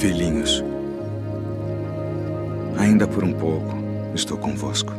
[0.00, 0.64] Filhinhos,
[2.78, 3.76] ainda por um pouco
[4.14, 4.94] estou convosco.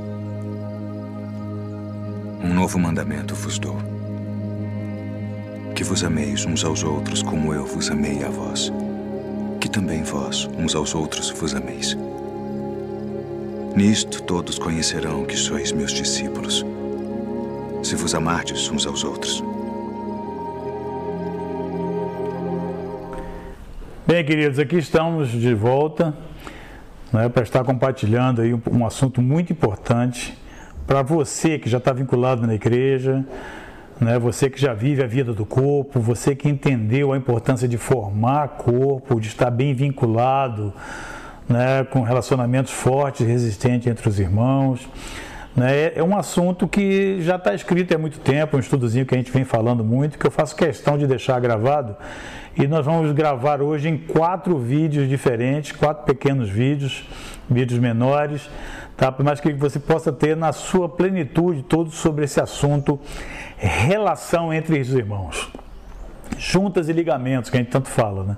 [2.43, 3.77] Um novo mandamento vos dou:
[5.73, 8.71] que vos ameis uns aos outros como eu vos amei a vós,
[9.59, 11.97] que também vós uns aos outros vos ameis.
[13.75, 16.63] Nisto todos conhecerão que sois meus discípulos,
[17.81, 19.43] se vos amardes uns aos outros.
[24.21, 26.13] Bem, queridos, aqui estamos de volta
[27.11, 30.37] né, para estar compartilhando aí um, um assunto muito importante
[30.85, 33.25] para você que já está vinculado na igreja,
[33.99, 37.79] né, você que já vive a vida do corpo, você que entendeu a importância de
[37.79, 40.71] formar corpo, de estar bem vinculado
[41.49, 44.87] né, com relacionamentos fortes e resistentes entre os irmãos.
[45.55, 49.17] Né, é um assunto que já está escrito há muito tempo, um estudozinho que a
[49.17, 51.95] gente vem falando muito, que eu faço questão de deixar gravado.
[52.57, 57.05] E nós vamos gravar hoje em quatro vídeos diferentes, quatro pequenos vídeos,
[57.49, 58.49] vídeos menores,
[58.95, 59.13] tá?
[59.23, 62.99] Mas que você possa ter na sua plenitude todo sobre esse assunto,
[63.57, 65.51] relação entre os irmãos.
[66.37, 68.37] Juntas e ligamentos, que a gente tanto fala, né?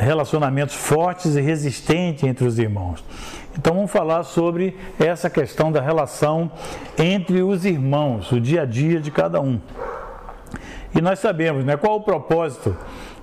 [0.00, 3.04] relacionamentos fortes e resistentes entre os irmãos.
[3.58, 6.50] Então vamos falar sobre essa questão da relação
[6.96, 9.60] entre os irmãos, o dia a dia de cada um.
[10.94, 12.76] E nós sabemos, né, qual o propósito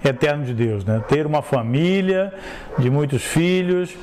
[0.03, 1.03] eterno de Deus, né?
[1.07, 2.33] Ter uma família
[2.77, 3.95] de muitos filhos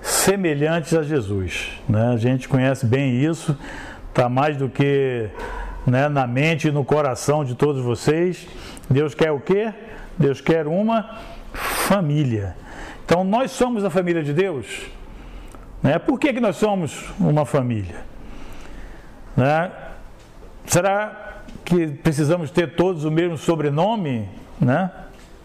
[0.00, 2.12] semelhantes a Jesus, né?
[2.12, 3.56] A gente conhece bem isso,
[4.14, 5.28] tá mais do que
[5.86, 8.46] né, na mente e no coração de todos vocês.
[8.88, 9.72] Deus quer o quê?
[10.18, 11.18] Deus quer uma
[11.52, 12.56] família.
[13.04, 14.66] Então nós somos a família de Deus.
[15.82, 15.98] Né?
[15.98, 17.96] Por que, que nós somos uma família?
[19.36, 19.70] Né?
[20.66, 24.28] Será que precisamos ter todos o mesmo sobrenome?
[24.60, 24.90] Né?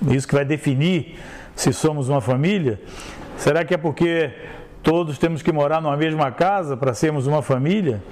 [0.09, 1.17] Isso que vai definir
[1.55, 2.79] se somos uma família?
[3.37, 4.31] Será que é porque
[4.83, 8.03] todos temos que morar numa mesma casa para sermos uma família?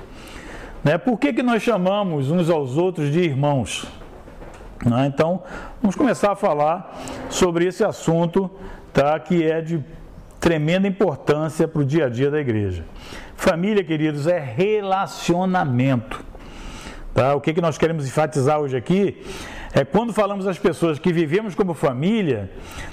[0.84, 0.98] Né?
[0.98, 3.88] Por que, que nós chamamos uns aos outros de irmãos?
[4.84, 5.08] Né?
[5.08, 5.44] Então,
[5.81, 6.96] vamos começar a falar
[7.30, 8.50] sobre esse assunto
[8.91, 9.84] tá, que é de
[10.45, 12.85] tremenda importância para o dia a dia da igreja.
[13.35, 16.23] Família, queridos, é relacionamento.
[17.16, 17.33] Tá?
[17.33, 19.23] O que, que nós queremos enfatizar hoje aqui
[19.73, 22.51] é quando falamos das pessoas que vivemos como família,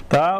[0.09, 0.39] tá?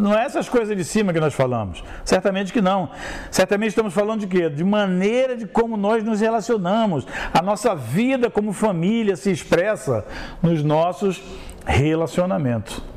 [0.00, 1.84] não é essas coisas de cima que nós falamos.
[2.02, 2.88] Certamente que não.
[3.30, 4.48] Certamente estamos falando de quê?
[4.48, 7.06] De maneira de como nós nos relacionamos.
[7.34, 10.06] A nossa vida como família se expressa
[10.42, 11.22] nos nossos
[11.66, 12.93] relacionamentos.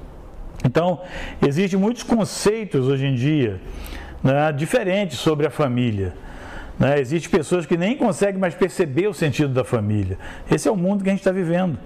[0.65, 1.01] Então,
[1.45, 3.59] existem muitos conceitos hoje em dia
[4.23, 6.13] né, diferentes sobre a família.
[6.79, 6.99] Né?
[6.99, 10.17] Existem pessoas que nem conseguem mais perceber o sentido da família.
[10.49, 11.77] Esse é o mundo que a gente está vivendo.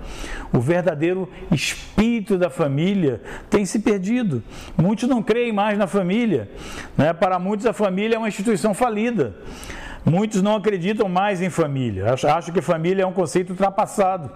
[0.51, 4.43] O verdadeiro espírito da família tem se perdido.
[4.77, 6.49] Muitos não creem mais na família.
[6.97, 7.13] Né?
[7.13, 9.35] Para muitos, a família é uma instituição falida.
[10.03, 12.13] Muitos não acreditam mais em família.
[12.13, 14.29] Acham que família é um conceito ultrapassado.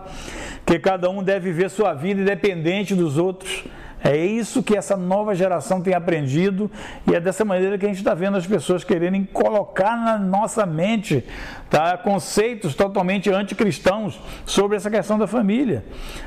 [0.66, 3.66] Que cada um deve viver sua vida independente dos outros.
[4.06, 6.70] É isso que essa nova geração tem aprendido
[7.10, 10.64] e é dessa maneira que a gente está vendo as pessoas quererem colocar na nossa
[10.64, 11.26] mente
[11.72, 15.84] tá, conceitos totalmente anticristãos sobre essa questão da família.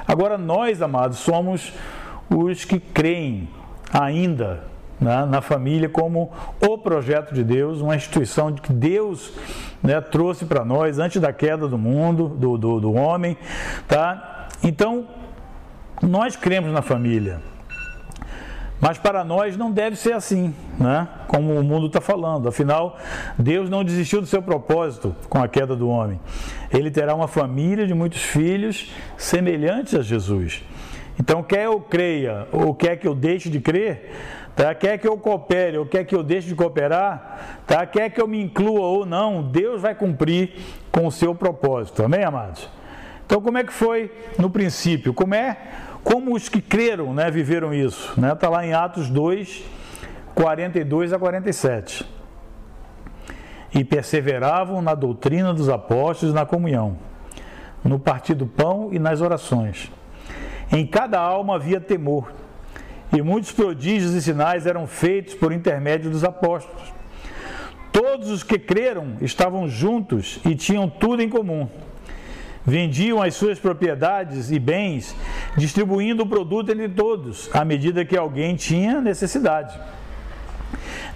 [0.09, 1.73] Agora, nós, amados, somos
[2.29, 3.49] os que creem
[3.93, 4.65] ainda
[5.01, 9.33] né, na família como o projeto de Deus, uma instituição que Deus
[9.81, 13.39] né, trouxe para nós antes da queda do mundo, do, do, do homem.
[13.87, 14.49] Tá?
[14.65, 15.07] Então,
[16.03, 17.41] nós cremos na família.
[18.81, 21.09] Mas para nós não deve ser assim, né?
[21.27, 22.49] como o mundo está falando.
[22.49, 22.97] Afinal,
[23.37, 26.21] Deus não desistiu do seu propósito com a queda do homem.
[26.73, 30.63] Ele terá uma família de muitos filhos semelhantes a Jesus.
[31.19, 34.13] Então, quer eu creia ou quer que eu deixe de crer,
[34.55, 34.73] tá?
[34.73, 37.85] quer que eu coopere ou quer que eu deixe de cooperar, tá?
[37.85, 40.53] quer que eu me inclua ou não, Deus vai cumprir
[40.93, 42.05] com o seu propósito.
[42.05, 42.71] Amém, amados?
[43.27, 45.13] Então, como é que foi no princípio?
[45.13, 45.57] Como é
[46.03, 48.11] como os que creram né, viveram isso?
[48.11, 48.35] Está né?
[48.35, 49.65] Tá lá em Atos 2,
[50.35, 52.07] 42 a 47.
[53.75, 56.97] E perseveravam na doutrina dos apóstolos na comunhão,
[57.85, 59.91] no partir do pão e nas orações.
[60.73, 62.33] Em cada alma havia temor,
[63.13, 66.93] e muitos prodígios e sinais eram feitos por intermédio dos apóstolos.
[67.93, 71.69] Todos os que creram estavam juntos e tinham tudo em comum
[72.69, 75.17] vendiam as suas propriedades e bens,
[75.57, 79.79] distribuindo o produto entre todos, à medida que alguém tinha necessidade.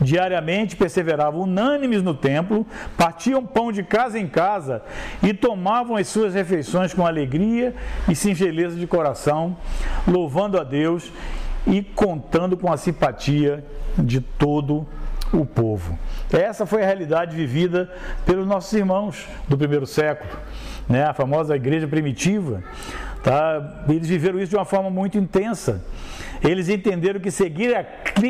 [0.01, 2.67] Diariamente perseveravam unânimes no templo,
[2.97, 4.83] partiam pão de casa em casa
[5.23, 7.75] e tomavam as suas refeições com alegria
[8.09, 9.55] e singeleza de coração,
[10.09, 11.13] louvando a Deus
[11.67, 13.65] e contando com a simpatia
[13.99, 15.02] de todo o
[15.45, 15.99] povo.
[16.33, 17.91] Essa foi a realidade vivida
[18.25, 20.31] pelos nossos irmãos do primeiro século,
[20.89, 21.05] né?
[21.05, 22.63] a famosa igreja primitiva.
[23.23, 23.85] Tá?
[23.89, 25.85] Eles viveram isso de uma forma muito intensa.
[26.43, 27.75] Eles entenderam que seguir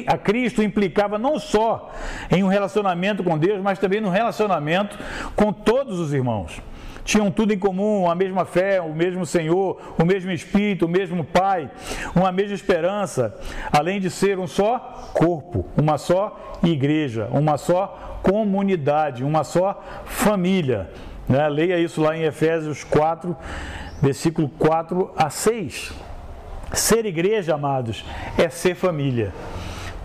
[0.07, 1.91] a Cristo implicava não só
[2.31, 4.99] em um relacionamento com Deus, mas também no relacionamento
[5.35, 6.61] com todos os irmãos
[7.05, 11.25] tinham tudo em comum, a mesma fé, o mesmo Senhor, o mesmo Espírito, o mesmo
[11.25, 11.71] Pai,
[12.15, 13.35] uma mesma esperança,
[13.73, 20.91] além de ser um só corpo, uma só igreja, uma só comunidade, uma só família.
[21.29, 21.49] Né?
[21.49, 23.37] Leia isso lá em Efésios 4,
[24.01, 25.93] versículo 4 a 6.
[26.73, 28.05] Ser igreja, amados,
[28.39, 29.33] é ser família.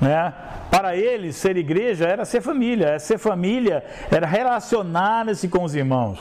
[0.01, 0.33] Né?
[0.69, 2.87] Para eles, ser igreja era ser família.
[2.89, 6.19] É ser família era relacionar-se com os irmãos.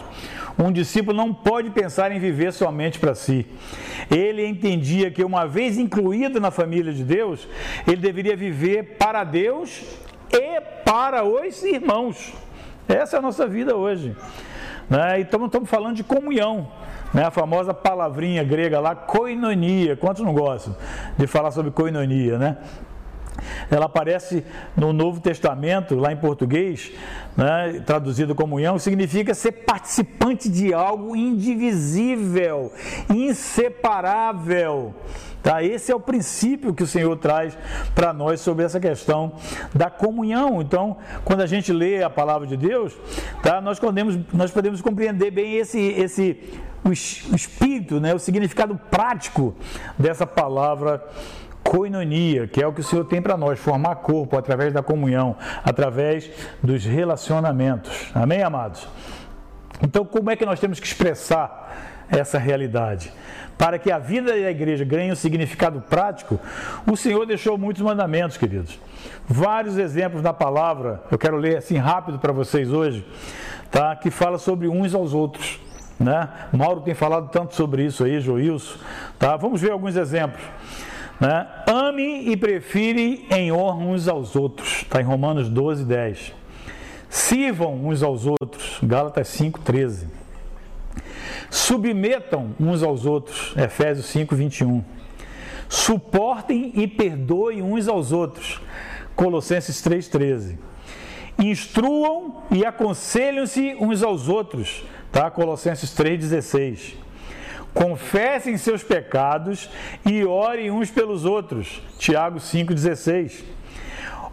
[0.58, 3.46] Um discípulo não pode pensar em viver somente para si.
[4.10, 7.46] Ele entendia que, uma vez incluído na família de Deus,
[7.86, 9.82] ele deveria viver para Deus
[10.32, 12.32] e para os irmãos.
[12.88, 14.16] Essa é a nossa vida hoje.
[14.88, 15.20] Né?
[15.20, 16.70] Então, estamos falando de comunhão.
[17.12, 17.24] Né?
[17.24, 19.96] A famosa palavrinha grega lá, koinonia.
[19.96, 20.74] Quantos não gostam
[21.18, 22.56] de falar sobre koinonia, né?
[23.70, 24.44] Ela aparece
[24.76, 26.92] no Novo Testamento, lá em português,
[27.36, 32.72] né, traduzido comunhão, significa ser participante de algo indivisível,
[33.08, 34.94] inseparável.
[35.46, 35.62] Tá?
[35.62, 37.56] Esse é o princípio que o Senhor traz
[37.94, 39.34] para nós sobre essa questão
[39.72, 40.60] da comunhão.
[40.60, 42.92] Então, quando a gente lê a palavra de Deus,
[43.44, 43.60] tá?
[43.60, 46.42] nós, podemos, nós podemos compreender bem esse, esse
[46.84, 48.12] o espírito, né?
[48.12, 49.54] o significado prático
[49.96, 51.04] dessa palavra
[51.66, 55.36] coinonia, que é o que o Senhor tem para nós, formar corpo através da comunhão,
[55.64, 56.30] através
[56.62, 58.10] dos relacionamentos.
[58.14, 58.86] Amém, amados?
[59.82, 63.12] Então, como é que nós temos que expressar essa realidade?
[63.58, 66.38] Para que a vida da igreja ganhe um significado prático,
[66.86, 68.78] o Senhor deixou muitos mandamentos, queridos.
[69.26, 73.06] Vários exemplos na palavra, eu quero ler assim rápido para vocês hoje,
[73.70, 73.96] tá?
[73.96, 75.58] que fala sobre uns aos outros.
[75.98, 76.28] Né?
[76.52, 78.78] Mauro tem falado tanto sobre isso aí, Joilson.
[79.18, 79.36] Tá?
[79.36, 80.42] Vamos ver alguns exemplos.
[81.20, 81.46] Né?
[81.66, 84.82] Ame e prefire em honra uns aos outros.
[84.82, 86.32] Está em Romanos 12, 10.
[87.08, 88.78] Sirvam uns aos outros.
[88.82, 90.08] Gálatas 5, 13.
[91.50, 93.54] Submetam uns aos outros.
[93.56, 94.84] Efésios 5, 21.
[95.68, 98.60] Suportem e perdoem uns aos outros.
[99.14, 100.58] Colossenses 3, 13.
[101.38, 104.84] Instruam e aconselhem-se uns aos outros.
[105.10, 105.30] Tá?
[105.30, 107.05] Colossenses 3, 16
[107.76, 109.68] confessem seus pecados
[110.04, 111.82] e orem uns pelos outros.
[111.98, 113.44] Tiago 5,16.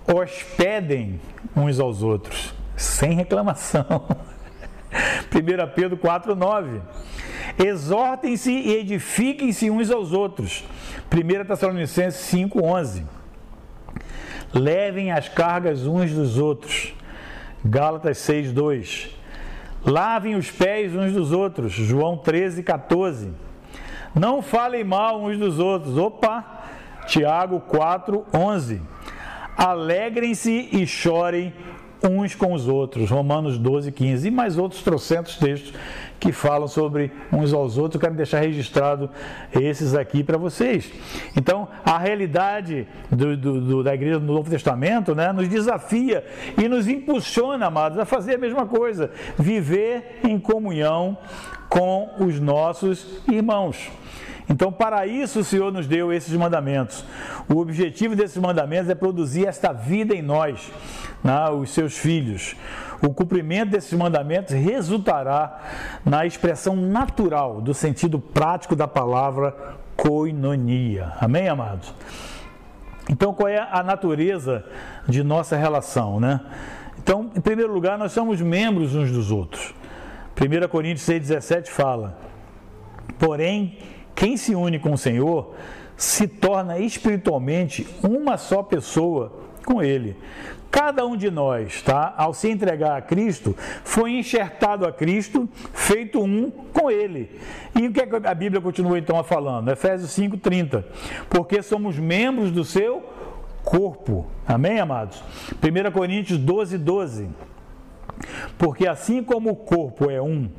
[0.08, 1.20] Hospedem
[1.56, 3.86] uns aos outros, sem reclamação.
[5.34, 6.82] 1 Pedro 4,9.
[7.58, 10.64] Exortem-se e edifiquem-se uns aos outros.
[11.12, 13.04] 1 Tessalonicenses 5,11.
[14.54, 16.94] Levem as cargas uns dos outros.
[17.66, 19.23] Gálatas 6,2
[19.86, 21.74] Lavem os pés uns dos outros.
[21.74, 23.32] João 13, 14.
[24.16, 25.98] Não falem mal uns dos outros.
[25.98, 26.62] Opa!
[27.08, 28.82] Tiago 4, 11.
[29.58, 31.54] Alegrem-se e chorem
[32.04, 33.10] uns com os outros.
[33.10, 34.28] Romanos 12, 15.
[34.28, 35.74] E mais outros trocentos textos
[36.20, 37.96] que falam sobre uns aos outros.
[37.96, 39.10] Eu quero deixar registrado
[39.54, 40.92] esses aqui para vocês.
[41.36, 46.26] Então, a realidade do, do, do, da igreja do Novo Testamento né, nos desafia
[46.58, 51.18] e nos impulsiona, amados, a fazer a mesma coisa, viver em comunhão
[51.70, 53.90] com os nossos irmãos.
[54.50, 57.06] Então, para isso o Senhor nos deu esses mandamentos.
[57.50, 60.72] O objetivo desses mandamentos é produzir esta vida em nós,
[61.24, 62.56] né, os seus filhos.
[63.02, 65.60] O cumprimento desses mandamentos resultará
[66.06, 71.14] na expressão natural do sentido prático da palavra koinonia.
[71.20, 71.94] Amém, amados?
[73.10, 74.64] Então, qual é a natureza
[75.08, 76.40] de nossa relação, né?
[76.98, 79.74] Então, em primeiro lugar, nós somos membros uns dos outros.
[80.40, 82.18] 1 Coríntios 6,17 fala:
[83.20, 83.78] Porém,
[84.16, 85.54] quem se une com o Senhor
[85.96, 89.32] se torna espiritualmente uma só pessoa
[89.66, 90.18] com Ele.
[90.74, 96.20] Cada um de nós, tá, ao se entregar a Cristo, foi enxertado a Cristo, feito
[96.20, 97.40] um com Ele.
[97.80, 99.70] E o que, é que a Bíblia continua então falando?
[99.70, 100.84] Efésios 5,30.
[101.30, 103.04] Porque somos membros do seu
[103.64, 104.26] corpo.
[104.48, 105.24] Amém, amados?
[105.62, 107.30] 1 Coríntios 12, 12.
[108.58, 110.50] Porque assim como o corpo é um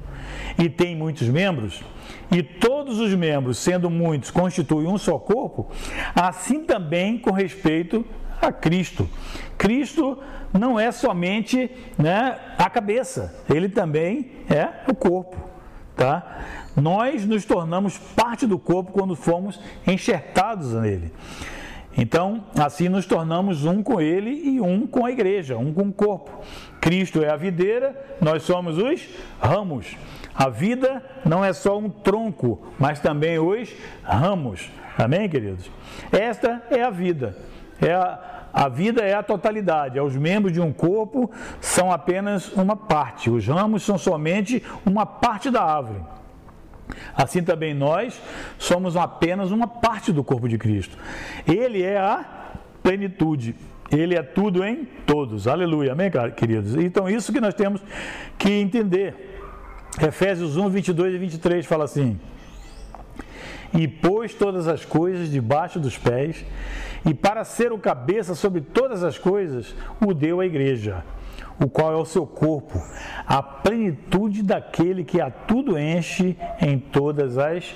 [0.59, 1.83] e tem muitos membros,
[2.31, 5.69] e todos os membros, sendo muitos, constituem um só corpo,
[6.15, 8.05] assim também com respeito
[8.41, 9.09] a Cristo.
[9.57, 10.19] Cristo
[10.53, 15.37] não é somente né, a cabeça, ele também é o corpo.
[15.97, 16.41] Tá?
[16.75, 21.13] Nós nos tornamos parte do corpo quando fomos enxertados nele.
[21.97, 25.93] Então, assim nos tornamos um com Ele e um com a igreja, um com o
[25.93, 26.41] corpo.
[26.85, 29.09] Cristo é a videira, nós somos os
[29.41, 29.97] ramos.
[30.35, 33.73] A vida não é só um tronco, mas também os
[34.03, 34.71] ramos.
[34.99, 35.71] Amém, queridos?
[36.13, 37.39] Esta é a vida.
[37.81, 38.19] É a,
[38.53, 39.99] a vida é a totalidade.
[39.99, 43.31] Os membros de um corpo são apenas uma parte.
[43.31, 46.03] Os ramos são somente uma parte da árvore.
[47.17, 48.21] Assim também nós
[48.59, 50.99] somos apenas uma parte do corpo de Cristo.
[51.47, 52.27] Ele é a
[52.83, 53.55] plenitude.
[53.91, 55.47] Ele é tudo em todos.
[55.47, 55.93] Aleluia.
[55.93, 56.75] Amém, queridos?
[56.75, 57.81] Então, isso que nós temos
[58.39, 59.35] que entender.
[60.01, 62.19] Efésios 1, 22 e 23 fala assim:
[63.73, 66.45] E pôs todas as coisas debaixo dos pés,
[67.07, 69.75] e para ser o cabeça sobre todas as coisas,
[70.05, 71.05] o deu à igreja,
[71.61, 72.83] o qual é o seu corpo,
[73.27, 77.73] a plenitude daquele que a tudo enche em todas as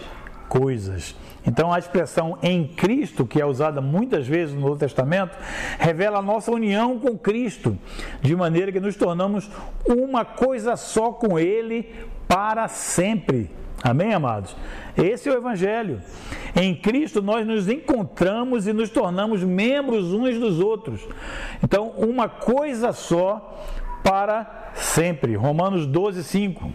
[0.48, 1.14] coisas.
[1.46, 5.36] Então, a expressão em Cristo, que é usada muitas vezes no Novo Testamento,
[5.78, 7.78] revela a nossa união com Cristo,
[8.20, 9.50] de maneira que nos tornamos
[9.86, 11.94] uma coisa só com Ele
[12.26, 13.50] para sempre.
[13.82, 14.56] Amém, amados?
[14.96, 16.02] Esse é o Evangelho.
[16.54, 21.06] Em Cristo nós nos encontramos e nos tornamos membros uns dos outros.
[21.62, 23.64] Então, uma coisa só
[24.02, 25.36] para sempre.
[25.36, 26.72] Romanos 12, 5.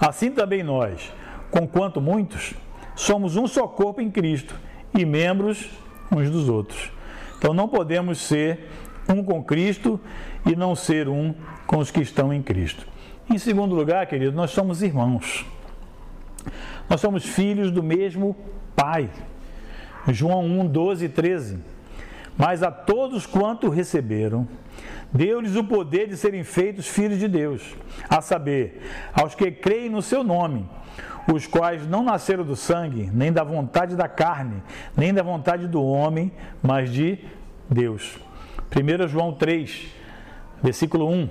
[0.00, 1.12] Assim também nós,
[1.50, 2.54] conquanto muitos,
[2.98, 4.54] somos um só corpo em Cristo
[4.92, 5.70] e membros
[6.10, 6.90] uns dos outros.
[7.38, 8.66] Então não podemos ser
[9.08, 10.00] um com Cristo
[10.44, 11.32] e não ser um
[11.64, 12.86] com os que estão em Cristo.
[13.30, 15.46] Em segundo lugar, querido, nós somos irmãos.
[16.90, 18.36] Nós somos filhos do mesmo
[18.74, 19.08] Pai.
[20.08, 21.58] João 1, 12 e 13.
[22.36, 24.48] Mas a todos quanto receberam,
[25.12, 27.76] deu-lhes o poder de serem feitos filhos de Deus,
[28.08, 30.68] a saber, aos que creem no seu nome
[31.32, 34.62] os quais não nasceram do sangue, nem da vontade da carne,
[34.96, 36.32] nem da vontade do homem,
[36.62, 37.18] mas de
[37.68, 38.18] Deus.
[38.74, 39.88] 1 João 3,
[40.62, 41.28] versículo 1.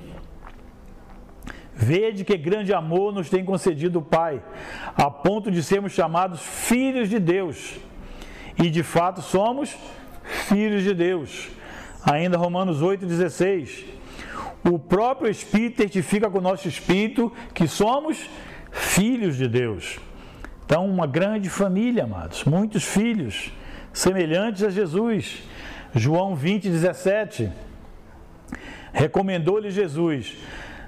[1.73, 4.41] Vede que grande amor nos tem concedido o Pai,
[4.95, 7.77] a ponto de sermos chamados filhos de Deus.
[8.57, 9.75] E de fato somos
[10.47, 11.49] filhos de Deus.
[12.03, 13.85] Ainda Romanos 8,16.
[14.63, 18.47] O próprio Espírito testifica com o nosso espírito que somos filhos
[18.97, 19.99] filhos de Deus.
[20.65, 23.53] Então, uma grande família, amados, muitos filhos,
[23.93, 25.43] semelhantes a Jesus.
[25.93, 27.51] João 20, 17.
[28.91, 30.35] Recomendou-lhe Jesus: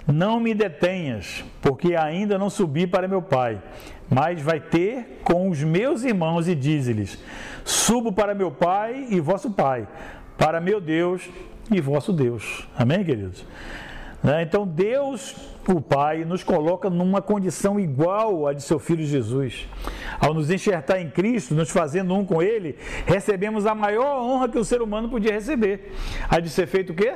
[0.07, 3.61] Não me detenhas, porque ainda não subi para meu Pai,
[4.09, 7.23] mas vai ter com os meus irmãos e diz-lhes:
[7.63, 9.87] Subo para meu Pai e vosso Pai,
[10.35, 11.29] para meu Deus
[11.71, 12.67] e vosso Deus.
[12.75, 13.45] Amém, queridos?
[14.23, 14.43] Né?
[14.43, 15.35] Então Deus,
[15.67, 19.67] o Pai, nos coloca numa condição igual à de seu Filho Jesus.
[20.19, 24.57] Ao nos enxertar em Cristo, nos fazendo um com Ele, recebemos a maior honra que
[24.57, 25.93] o ser humano podia receber.
[26.29, 27.13] A de ser feito o quê?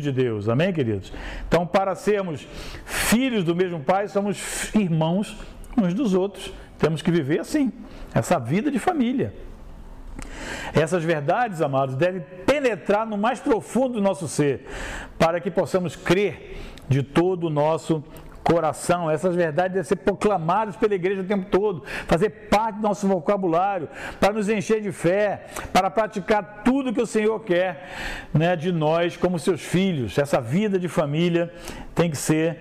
[0.00, 0.48] De Deus.
[0.48, 1.12] Amém, queridos?
[1.46, 2.46] Então, para sermos
[2.84, 5.36] filhos do mesmo Pai, somos irmãos
[5.76, 6.52] uns dos outros.
[6.78, 7.72] Temos que viver assim,
[8.14, 9.32] essa vida de família.
[10.74, 14.66] Essas verdades, amados, devem penetrar no mais profundo do nosso ser,
[15.18, 18.02] para que possamos crer de todo o nosso
[18.42, 19.10] coração.
[19.10, 23.88] Essas verdades devem ser proclamadas pela igreja o tempo todo, fazer parte do nosso vocabulário,
[24.18, 27.90] para nos encher de fé, para praticar tudo que o Senhor quer
[28.34, 30.18] né, de nós como seus filhos.
[30.18, 31.52] Essa vida de família
[31.94, 32.58] tem que ser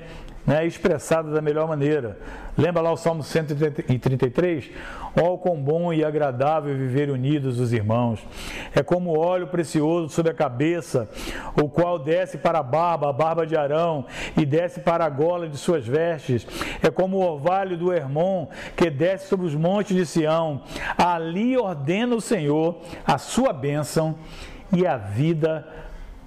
[0.49, 2.17] né, expressada da melhor maneira.
[2.57, 4.71] Lembra lá o Salmo 133?
[5.15, 8.19] Ó, oh, quão bom e agradável viver unidos os irmãos.
[8.73, 11.07] É como óleo precioso sobre a cabeça,
[11.55, 15.47] o qual desce para a barba, a barba de Arão, e desce para a gola
[15.47, 16.47] de suas vestes.
[16.81, 20.63] É como o orvalho do Hermon, que desce sobre os montes de Sião.
[20.97, 24.15] Ali ordena o Senhor a sua bênção
[24.75, 25.67] e a vida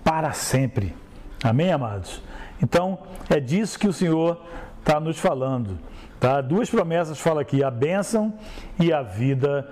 [0.05, 0.95] para sempre.
[1.43, 2.23] Amém, amados?
[2.62, 4.40] Então, é disso que o Senhor
[4.78, 5.78] está nos falando.
[6.21, 6.40] Tá?
[6.40, 8.33] Duas promessas fala aqui: a bênção
[8.78, 9.69] e a vida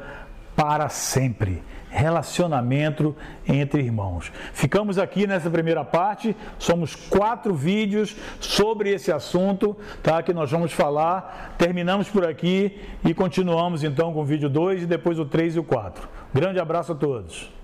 [0.57, 1.63] para sempre.
[1.93, 3.17] Relacionamento
[3.49, 4.31] entre irmãos.
[4.53, 6.37] Ficamos aqui nessa primeira parte.
[6.57, 10.23] Somos quatro vídeos sobre esse assunto, tá?
[10.23, 11.55] Que nós vamos falar.
[11.59, 15.59] Terminamos por aqui e continuamos então com o vídeo 2 e depois o 3 e
[15.59, 16.09] o 4.
[16.33, 17.60] Grande abraço a todos.